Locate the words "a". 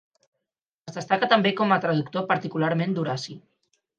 1.75-1.77